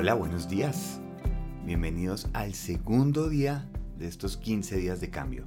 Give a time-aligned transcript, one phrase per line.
[0.00, 0.98] Hola, buenos días.
[1.66, 3.68] Bienvenidos al segundo día
[3.98, 5.44] de estos 15 días de cambio.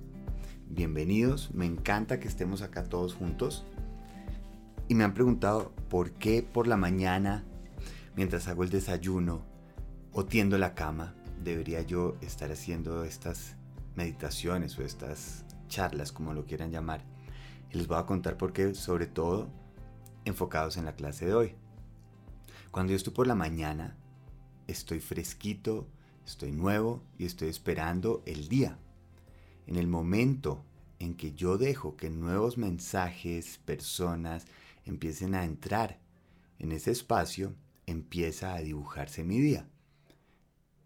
[0.70, 3.66] Bienvenidos, me encanta que estemos acá todos juntos.
[4.88, 7.44] Y me han preguntado por qué por la mañana,
[8.16, 9.42] mientras hago el desayuno
[10.12, 13.56] o tiendo la cama, debería yo estar haciendo estas
[13.96, 17.02] meditaciones o estas charlas, como lo quieran llamar.
[17.72, 19.50] Y les voy a contar por qué, sobre todo
[20.26, 21.56] enfocados en la clase de hoy.
[22.70, 23.98] Cuando yo estoy por la mañana,
[24.68, 25.88] estoy fresquito,
[26.26, 28.78] estoy nuevo y estoy esperando el día.
[29.68, 30.64] En el momento
[31.00, 34.46] en que yo dejo que nuevos mensajes, personas
[34.86, 36.00] empiecen a entrar
[36.60, 37.56] en ese espacio,
[37.86, 39.68] empieza a dibujarse mi día.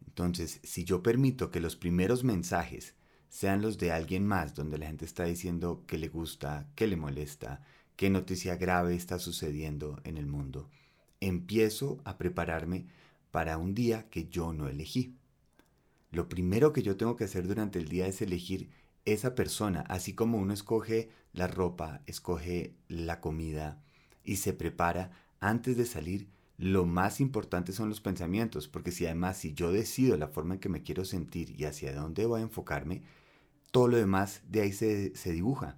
[0.06, 2.96] Entonces, si yo permito que los primeros mensajes
[3.30, 6.96] sean los de alguien más, donde la gente está diciendo que le gusta, que le
[6.96, 7.62] molesta,
[7.96, 10.70] qué noticia grave está sucediendo en el mundo,
[11.20, 12.88] empiezo a prepararme
[13.38, 15.16] para un día que yo no elegí.
[16.10, 18.72] Lo primero que yo tengo que hacer durante el día es elegir
[19.06, 23.80] esa persona, así como uno escoge la ropa, escoge la comida
[24.24, 29.38] y se prepara antes de salir, lo más importante son los pensamientos, porque si además
[29.38, 32.44] si yo decido la forma en que me quiero sentir y hacia dónde voy a
[32.44, 33.04] enfocarme,
[33.70, 35.78] todo lo demás de ahí se, se dibuja.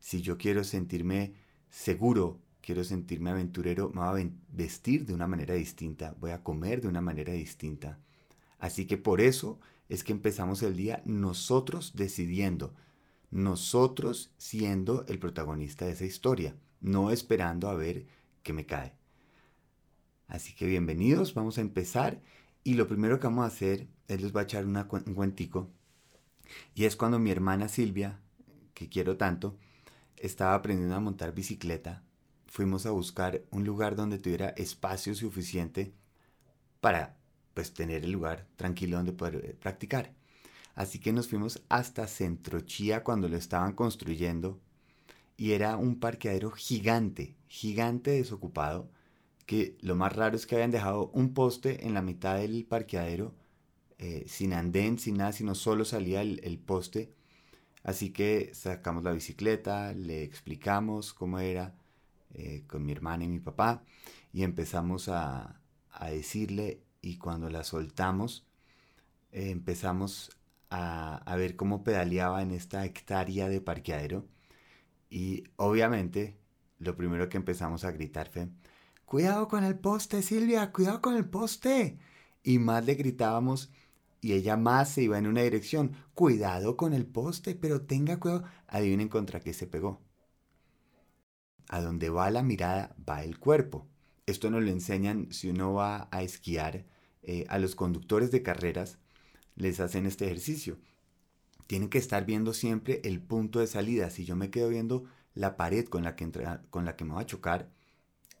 [0.00, 1.34] Si yo quiero sentirme
[1.68, 6.80] seguro, quiero sentirme aventurero, me voy a vestir de una manera distinta, voy a comer
[6.80, 7.98] de una manera distinta.
[8.58, 12.72] Así que por eso es que empezamos el día nosotros decidiendo,
[13.30, 18.06] nosotros siendo el protagonista de esa historia, no esperando a ver
[18.42, 18.94] qué me cae.
[20.26, 22.22] Así que bienvenidos, vamos a empezar
[22.62, 25.68] y lo primero que vamos a hacer es les voy a echar un cuentico
[26.74, 28.20] y es cuando mi hermana Silvia,
[28.72, 29.58] que quiero tanto,
[30.16, 32.02] estaba aprendiendo a montar bicicleta
[32.54, 35.92] fuimos a buscar un lugar donde tuviera espacio suficiente
[36.80, 37.16] para
[37.52, 40.12] pues tener el lugar tranquilo donde poder eh, practicar.
[40.76, 44.60] Así que nos fuimos hasta Centrochía cuando lo estaban construyendo
[45.36, 48.88] y era un parqueadero gigante, gigante desocupado,
[49.46, 53.34] que lo más raro es que habían dejado un poste en la mitad del parqueadero,
[53.98, 57.12] eh, sin andén, sin nada, sino solo salía el, el poste.
[57.82, 61.74] Así que sacamos la bicicleta, le explicamos cómo era,
[62.34, 63.84] eh, con mi hermana y mi papá
[64.32, 65.60] y empezamos a,
[66.10, 68.44] decirle y cuando la soltamos
[69.30, 70.36] eh, empezamos
[70.68, 74.26] a, a, ver cómo pedaleaba en esta hectárea de parqueadero
[75.08, 76.36] y obviamente
[76.80, 78.48] lo primero que empezamos a gritar fue
[79.04, 81.98] cuidado con el poste Silvia, cuidado con el poste
[82.42, 83.70] y más le gritábamos
[84.20, 88.44] y ella más se iba en una dirección cuidado con el poste pero tenga cuidado
[88.66, 90.03] adivinen contra qué se pegó
[91.68, 93.86] a donde va la mirada va el cuerpo.
[94.26, 96.84] Esto nos lo enseñan si uno va a esquiar.
[97.22, 98.98] Eh, a los conductores de carreras
[99.56, 100.78] les hacen este ejercicio.
[101.66, 104.10] Tienen que estar viendo siempre el punto de salida.
[104.10, 105.04] Si yo me quedo viendo
[105.34, 106.30] la pared con la que,
[106.70, 107.70] con la que me va a chocar,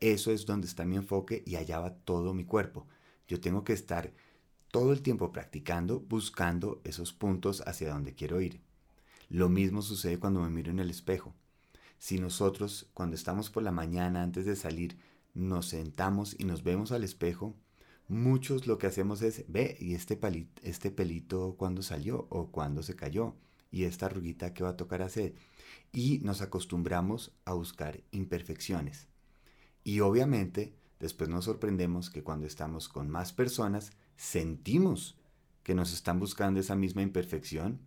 [0.00, 2.86] eso es donde está mi enfoque y allá va todo mi cuerpo.
[3.26, 4.12] Yo tengo que estar
[4.70, 8.60] todo el tiempo practicando, buscando esos puntos hacia donde quiero ir.
[9.28, 11.34] Lo mismo sucede cuando me miro en el espejo.
[11.98, 14.98] Si nosotros, cuando estamos por la mañana antes de salir,
[15.34, 17.56] nos sentamos y nos vemos al espejo,
[18.08, 20.18] muchos lo que hacemos es, ve, y este,
[20.62, 23.34] este pelito cuando salió o cuando se cayó,
[23.70, 25.34] y esta arruguita que va a tocar hacer.
[25.92, 29.08] Y nos acostumbramos a buscar imperfecciones.
[29.82, 35.16] Y obviamente, después nos sorprendemos que cuando estamos con más personas, sentimos
[35.64, 37.80] que nos están buscando esa misma imperfección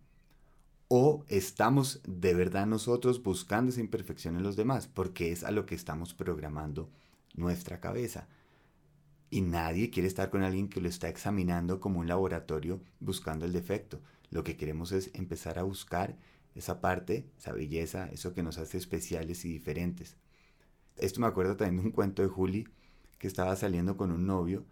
[0.90, 5.66] o estamos de verdad nosotros buscando esa imperfección en los demás, porque es a lo
[5.66, 6.90] que estamos programando
[7.36, 8.28] nuestra cabeza.
[9.30, 13.52] Y nadie quiere estar con alguien que lo está examinando como un laboratorio buscando el
[13.52, 14.00] defecto.
[14.30, 16.16] Lo que queremos es empezar a buscar
[16.56, 20.16] esa parte, esa belleza, eso que nos hace especiales y diferentes.
[20.96, 22.68] Esto me acuerdo también de un cuento de Juli
[23.20, 24.66] que estaba saliendo con un novio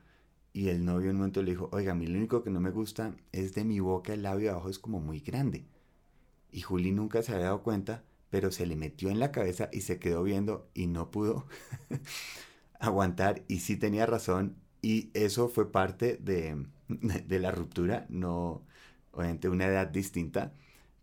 [0.53, 2.61] y el novio en un momento le dijo, oiga, a mí lo único que no
[2.61, 5.65] me gusta es de mi boca el labio abajo es como muy grande.
[6.55, 9.81] Y Juli nunca se había dado cuenta, pero se le metió en la cabeza y
[9.81, 11.47] se quedó viendo y no pudo
[12.79, 13.43] aguantar.
[13.49, 14.55] Y sí tenía razón.
[14.81, 18.63] Y eso fue parte de, de la ruptura, no,
[19.11, 20.53] obviamente una edad distinta.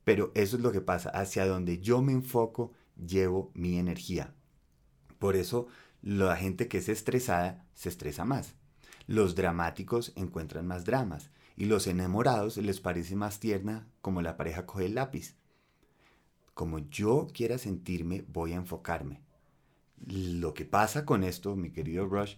[0.05, 1.11] Pero eso es lo que pasa.
[1.11, 4.33] Hacia donde yo me enfoco, llevo mi energía.
[5.19, 5.67] Por eso
[6.01, 8.55] la gente que es estresada se estresa más.
[9.07, 14.65] Los dramáticos encuentran más dramas y los enamorados les parece más tierna como la pareja
[14.65, 15.37] coge el lápiz
[16.55, 19.21] como yo quiera sentirme, voy a enfocarme.
[20.07, 22.35] Lo que pasa con esto, mi querido Rush,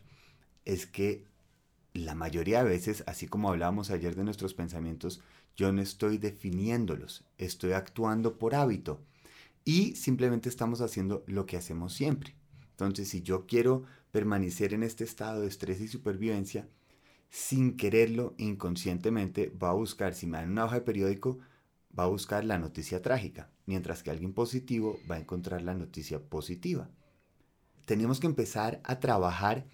[0.64, 1.26] es que
[1.92, 5.22] la mayoría de veces, así como hablábamos ayer de nuestros pensamientos,
[5.56, 9.00] yo no estoy definiéndolos, estoy actuando por hábito
[9.64, 12.34] y simplemente estamos haciendo lo que hacemos siempre.
[12.70, 16.68] Entonces, si yo quiero permanecer en este estado de estrés y supervivencia,
[17.30, 21.38] sin quererlo, inconscientemente, va a buscar, si me dan una hoja de periódico,
[21.98, 26.20] va a buscar la noticia trágica, mientras que alguien positivo va a encontrar la noticia
[26.20, 26.90] positiva.
[27.86, 29.66] Tenemos que empezar a trabajar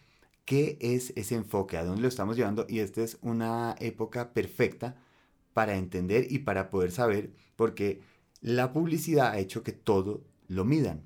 [0.44, 4.96] qué es ese enfoque, a dónde lo estamos llevando y esta es una época perfecta
[5.52, 8.00] para entender y para poder saber, porque
[8.40, 11.04] la publicidad ha hecho que todo lo midan.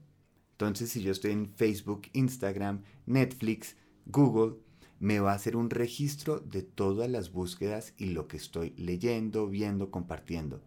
[0.53, 3.77] Entonces, si yo estoy en Facebook, Instagram, Netflix,
[4.07, 4.57] Google,
[5.01, 9.49] me va a hacer un registro de todas las búsquedas y lo que estoy leyendo,
[9.49, 10.63] viendo, compartiendo.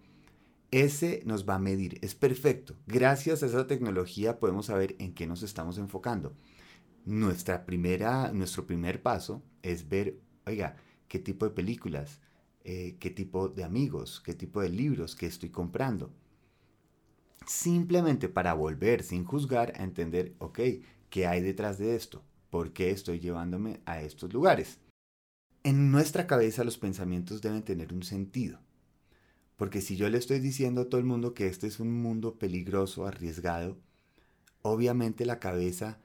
[0.72, 2.76] Ese nos va a medir, es perfecto.
[2.88, 6.34] Gracias a esa tecnología podemos saber en qué nos estamos enfocando.
[7.06, 10.76] Nuestra primera, nuestro primer paso es ver, oiga,
[11.08, 12.20] qué tipo de películas,
[12.66, 16.12] eh, qué tipo de amigos, qué tipo de libros que estoy comprando.
[17.46, 20.60] Simplemente para volver sin juzgar a entender, ok,
[21.10, 22.26] ¿qué hay detrás de esto?
[22.50, 24.80] ¿Por qué estoy llevándome a estos lugares?
[25.64, 28.60] En nuestra cabeza los pensamientos deben tener un sentido.
[29.58, 32.36] Porque si yo le estoy diciendo a todo el mundo que este es un mundo
[32.36, 33.78] peligroso, arriesgado,
[34.62, 36.00] obviamente la cabeza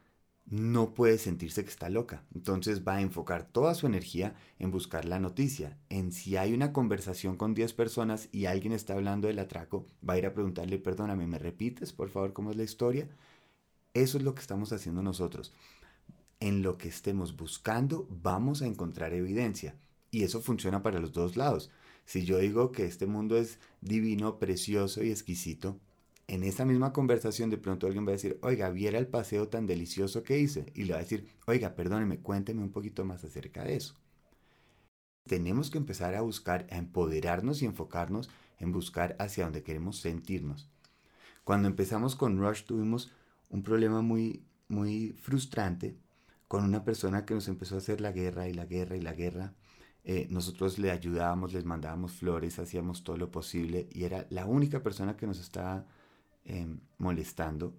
[0.46, 2.24] no puede sentirse que está loca.
[2.34, 5.78] Entonces va a enfocar toda su energía en buscar la noticia.
[5.90, 10.14] En si hay una conversación con 10 personas y alguien está hablando del atraco, va
[10.14, 13.08] a ir a preguntarle, perdóname, ¿me repites por favor cómo es la historia?
[13.94, 15.52] Eso es lo que estamos haciendo nosotros.
[16.40, 19.76] En lo que estemos buscando vamos a encontrar evidencia.
[20.10, 21.70] Y eso funciona para los dos lados.
[22.04, 25.78] Si yo digo que este mundo es divino, precioso y exquisito,
[26.28, 29.66] en esa misma conversación de pronto alguien va a decir, oiga, viera el paseo tan
[29.66, 30.66] delicioso que hice.
[30.74, 33.94] Y le va a decir, oiga, perdóneme, cuénteme un poquito más acerca de eso.
[35.28, 40.68] Tenemos que empezar a buscar, a empoderarnos y enfocarnos en buscar hacia donde queremos sentirnos.
[41.44, 43.10] Cuando empezamos con Rush tuvimos
[43.50, 45.96] un problema muy, muy frustrante
[46.48, 49.12] con una persona que nos empezó a hacer la guerra y la guerra y la
[49.12, 49.54] guerra.
[50.04, 54.82] Eh, nosotros le ayudábamos, les mandábamos flores, hacíamos todo lo posible y era la única
[54.82, 55.86] persona que nos estaba
[56.44, 57.72] Em, molestando.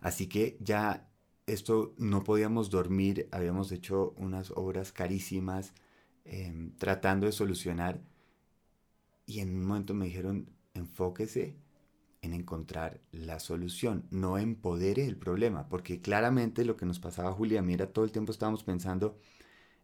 [0.00, 1.08] Así que ya
[1.46, 5.72] esto no podíamos dormir, habíamos hecho unas obras carísimas
[6.24, 8.00] em, tratando de solucionar
[9.26, 11.56] y en un momento me dijeron enfóquese
[12.22, 17.62] en encontrar la solución, no empodere el problema, porque claramente lo que nos pasaba Julia,
[17.62, 19.18] mira, todo el tiempo estábamos pensando,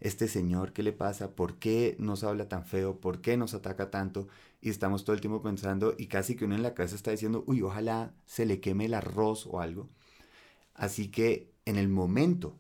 [0.05, 1.35] este señor, ¿qué le pasa?
[1.35, 3.01] ¿Por qué nos habla tan feo?
[3.01, 4.29] ¿Por qué nos ataca tanto?
[4.61, 7.43] Y estamos todo el tiempo pensando y casi que uno en la casa está diciendo,
[7.47, 9.89] uy, ojalá se le queme el arroz o algo.
[10.75, 12.55] Así que en el momento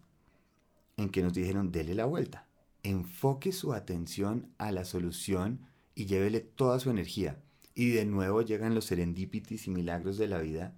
[0.96, 2.46] en que nos dijeron, dele la vuelta,
[2.82, 5.60] enfoque su atención a la solución
[5.94, 7.42] y llévele toda su energía.
[7.74, 10.74] Y de nuevo llegan los serendipitis y milagros de la vida.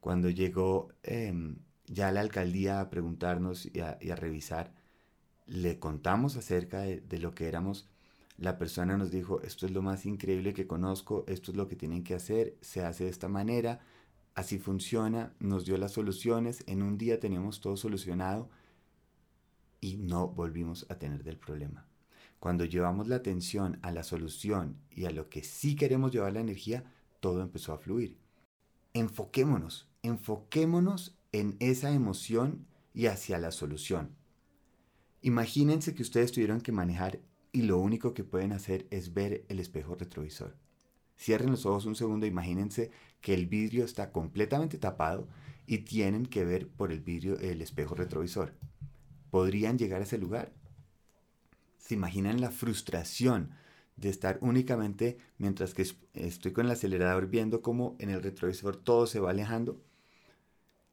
[0.00, 1.58] Cuando llegó em,
[1.88, 4.79] ya la alcaldía a preguntarnos y a revisar,
[5.50, 7.88] le contamos acerca de, lo que éramos,
[8.38, 11.74] la persona nos dijo, esto es lo más increíble que conozco, esto es lo que
[11.74, 13.80] tienen que hacer, se hace de esta manera,
[14.36, 18.48] así funciona, nos dio las soluciones, en un día teníamos todo solucionado
[19.80, 21.84] y no volvimos a tener del problema.
[22.38, 26.40] Cuando llevamos la atención a la solución y a lo que sí queremos llevar la
[26.40, 26.84] energía,
[27.18, 28.16] todo empezó a fluir.
[28.94, 34.19] Enfoquémonos, enfoquémonos en esa emoción y hacia la solución.
[35.22, 37.20] Imagínense que ustedes tuvieron que manejar
[37.52, 40.56] y lo único que pueden hacer es ver el espejo retrovisor.
[41.18, 45.28] Cierren los ojos un segundo, imagínense que el vidrio está completamente tapado
[45.66, 48.54] y tienen que ver por el vidrio el espejo retrovisor.
[49.30, 50.54] ¿Podrían llegar a ese lugar?
[51.78, 53.50] ¿Se imaginan la frustración
[53.96, 59.06] de estar únicamente mientras que estoy con el acelerador viendo cómo en el retrovisor todo
[59.06, 59.78] se va alejando?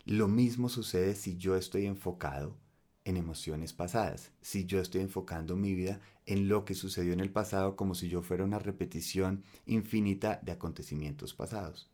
[0.04, 2.58] Lo mismo sucede si yo estoy enfocado
[3.08, 7.32] en emociones pasadas, si yo estoy enfocando mi vida en lo que sucedió en el
[7.32, 11.90] pasado como si yo fuera una repetición infinita de acontecimientos pasados.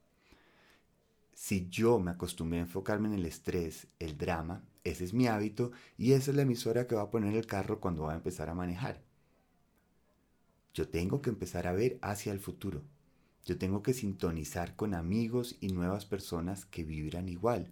[1.35, 5.71] Si yo me acostumbré a enfocarme en el estrés, el drama, ese es mi hábito
[5.99, 8.49] y esa es la emisora que va a poner el carro cuando va a empezar
[8.49, 8.99] a manejar.
[10.73, 12.81] Yo tengo que empezar a ver hacia el futuro.
[13.45, 17.71] Yo tengo que sintonizar con amigos y nuevas personas que vibran igual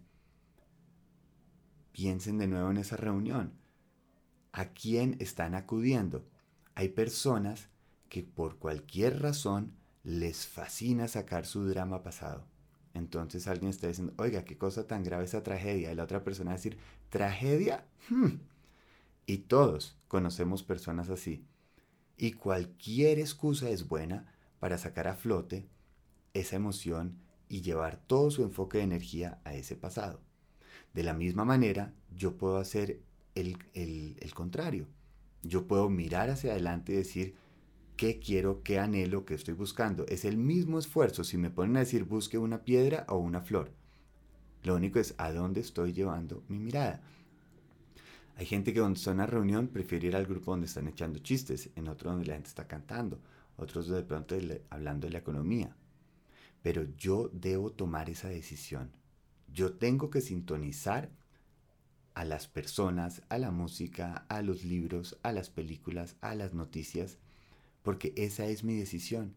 [1.92, 3.54] Piensen de nuevo en esa reunión.
[4.54, 6.26] ¿A quién están acudiendo?
[6.76, 7.70] Hay personas
[8.10, 12.46] que por cualquier razón les fascina sacar su drama pasado.
[12.94, 15.92] Entonces alguien está diciendo, oiga, qué cosa tan grave esa tragedia.
[15.92, 16.78] Y la otra persona va a decir,
[17.10, 17.86] ¿tragedia?
[18.10, 18.40] Hmm".
[19.26, 21.46] Y todos conocemos personas así.
[22.18, 25.68] Y cualquier excusa es buena para sacar a flote
[26.34, 27.18] esa emoción
[27.48, 30.22] y llevar todo su enfoque de energía a ese pasado.
[30.94, 33.02] De la misma manera, yo puedo hacer
[33.36, 34.88] el, el contrario.
[35.44, 37.36] Yo puedo mirar hacia adelante y decir,
[37.96, 40.06] qué quiero, qué anhelo, qué estoy buscando.
[40.08, 43.72] Es el mismo esfuerzo si me ponen a decir busque una piedra o una flor.
[44.64, 47.02] Lo único es a dónde estoy llevando mi mirada.
[48.38, 51.20] Hay gente que cuando está en una reunión prefiere ir al grupo donde están echando
[51.20, 53.20] chistes, en otro donde la gente está cantando,
[53.58, 54.36] otros de pronto
[54.70, 55.76] hablando de la economía.
[56.64, 58.92] Pero yo debo tomar esa decisión.
[59.54, 61.10] Yo tengo que sintonizar
[62.14, 67.18] a las personas, a la música, a los libros, a las películas, a las noticias,
[67.84, 69.34] porque esa es mi decisión.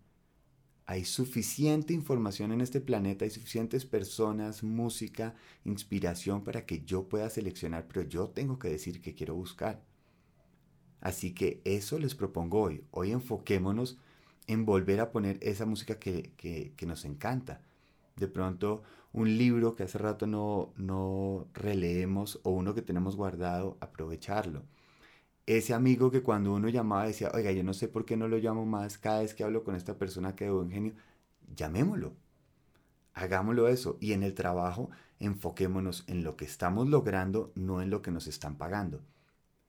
[0.86, 7.30] Hay suficiente información en este planeta, hay suficientes personas, música, inspiración para que yo pueda
[7.30, 9.82] seleccionar, pero yo tengo que decir qué quiero buscar.
[11.00, 12.84] Así que eso les propongo hoy.
[12.90, 13.98] Hoy enfoquémonos
[14.46, 17.62] en volver a poner esa música que, que nos encanta.
[18.16, 23.76] De pronto un libro que hace rato no, no releemos o uno que tenemos guardado,
[23.80, 24.62] aprovecharlo.
[25.46, 28.38] Ese amigo que cuando uno llamaba decía, oiga, yo no sé por qué no lo
[28.38, 30.94] llamo más cada vez que hablo con esta persona que de buen genio,
[31.56, 32.14] llamémoslo.
[33.14, 33.96] Hagámoslo eso.
[34.00, 34.90] Y en el trabajo,
[35.20, 39.00] enfoquémonos en lo que estamos logrando, no en lo que nos están pagando.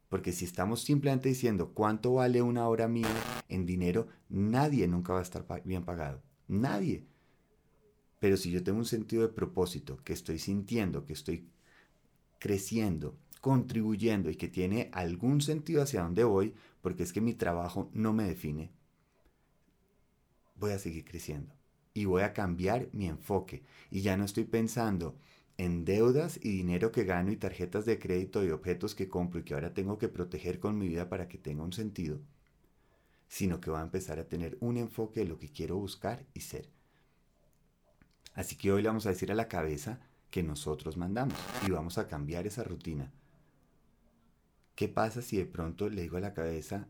[0.09, 3.09] Porque si estamos simplemente diciendo cuánto vale una hora mía
[3.49, 6.21] en dinero, nadie nunca va a estar bien pagado.
[6.47, 7.05] Nadie.
[8.19, 11.47] Pero si yo tengo un sentido de propósito, que estoy sintiendo, que estoy
[12.39, 17.89] creciendo, contribuyendo y que tiene algún sentido hacia dónde voy, porque es que mi trabajo
[17.93, 18.71] no me define,
[20.55, 21.53] voy a seguir creciendo
[21.93, 23.63] y voy a cambiar mi enfoque.
[23.91, 25.15] Y ya no estoy pensando
[25.57, 29.43] en deudas y dinero que gano y tarjetas de crédito y objetos que compro y
[29.43, 32.19] que ahora tengo que proteger con mi vida para que tenga un sentido,
[33.27, 36.41] sino que voy a empezar a tener un enfoque de lo que quiero buscar y
[36.41, 36.74] ser.
[38.35, 39.99] Así que hoy le vamos a decir a la cabeza
[40.29, 43.11] que nosotros mandamos y vamos a cambiar esa rutina.
[44.75, 46.87] ¿Qué pasa si de pronto le digo a la cabeza,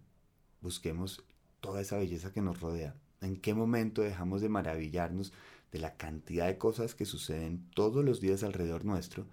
[0.61, 1.23] busquemos
[1.59, 2.95] toda esa belleza que nos rodea?
[3.21, 5.31] ¿En qué momento dejamos de maravillarnos
[5.71, 9.27] de la cantidad de cosas que suceden todos los días alrededor nuestro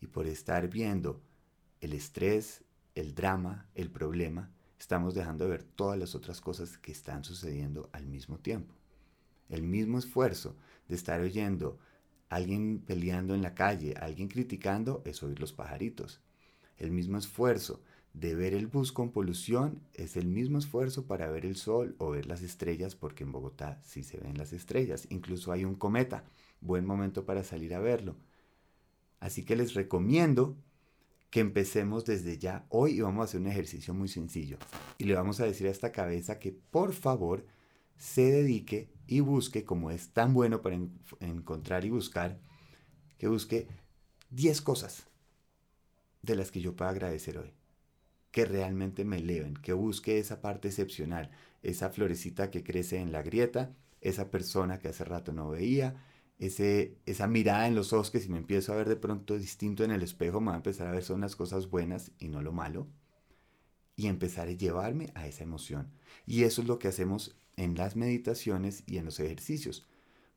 [0.00, 1.20] y por estar viendo
[1.80, 2.62] el estrés,
[2.94, 7.90] el drama, el problema, estamos dejando de ver todas las otras cosas que están sucediendo
[7.92, 8.72] al mismo tiempo?
[9.48, 10.54] El mismo esfuerzo
[10.90, 11.78] de estar oyendo
[12.30, 16.20] alguien peleando en la calle, alguien criticando, es oír los pajaritos.
[16.78, 17.82] El mismo esfuerzo
[18.14, 22.10] de ver el bus con polución es el mismo esfuerzo para ver el sol o
[22.10, 25.06] ver las estrellas, porque en Bogotá sí se ven las estrellas.
[25.10, 26.24] Incluso hay un cometa.
[26.60, 28.16] Buen momento para salir a verlo.
[29.18, 30.56] Así que les recomiendo
[31.30, 34.58] que empecemos desde ya hoy y vamos a hacer un ejercicio muy sencillo.
[34.98, 37.44] Y le vamos a decir a esta cabeza que por favor
[38.00, 40.78] se dedique y busque, como es tan bueno para
[41.20, 42.40] encontrar y buscar,
[43.18, 43.68] que busque
[44.30, 45.06] 10 cosas
[46.22, 47.52] de las que yo pueda agradecer hoy.
[48.30, 51.30] Que realmente me eleven, que busque esa parte excepcional,
[51.62, 56.02] esa florecita que crece en la grieta, esa persona que hace rato no veía,
[56.38, 59.84] ese, esa mirada en los ojos que si me empiezo a ver de pronto distinto
[59.84, 62.40] en el espejo, me va a empezar a ver son las cosas buenas y no
[62.40, 62.86] lo malo.
[63.94, 65.92] Y empezar a llevarme a esa emoción.
[66.24, 69.86] Y eso es lo que hacemos en las meditaciones y en los ejercicios.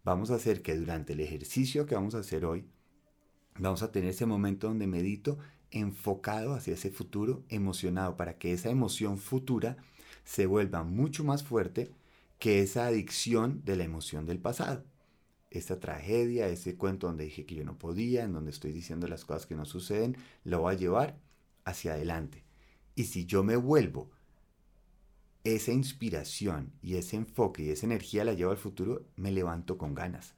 [0.03, 2.65] Vamos a hacer que durante el ejercicio que vamos a hacer hoy,
[3.57, 5.39] vamos a tener ese momento donde medito
[5.71, 9.77] enfocado hacia ese futuro, emocionado, para que esa emoción futura
[10.25, 11.91] se vuelva mucho más fuerte
[12.39, 14.83] que esa adicción de la emoción del pasado.
[15.49, 19.23] Esta tragedia, ese cuento donde dije que yo no podía, en donde estoy diciendo las
[19.23, 21.21] cosas que no suceden, lo voy a llevar
[21.63, 22.43] hacia adelante.
[22.95, 24.11] Y si yo me vuelvo
[25.43, 29.93] esa inspiración y ese enfoque y esa energía la llevo al futuro, me levanto con
[29.93, 30.35] ganas.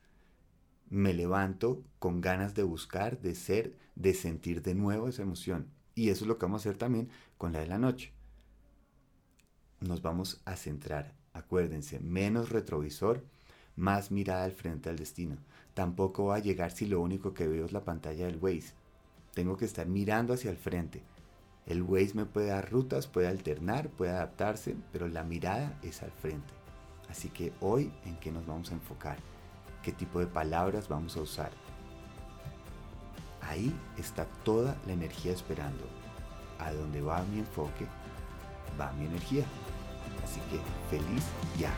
[0.90, 5.70] Me levanto con ganas de buscar, de ser, de sentir de nuevo esa emoción.
[5.94, 8.14] Y eso es lo que vamos a hacer también con la de la noche.
[9.80, 13.24] Nos vamos a centrar, acuérdense, menos retrovisor,
[13.76, 15.38] más mirada al frente al destino.
[15.74, 18.74] Tampoco va a llegar si lo único que veo es la pantalla del Waze.
[19.34, 21.04] Tengo que estar mirando hacia el frente
[21.66, 26.12] el Waze me puede dar rutas, puede alternar, puede adaptarse, pero la mirada es al
[26.12, 26.54] frente.
[27.10, 29.18] Así que hoy, ¿en qué nos vamos a enfocar?
[29.82, 31.52] ¿Qué tipo de palabras vamos a usar?
[33.42, 35.84] Ahí está toda la energía esperando.
[36.60, 37.86] A donde va mi enfoque,
[38.80, 39.46] va mi energía.
[40.24, 41.26] Así que feliz
[41.60, 41.72] ya.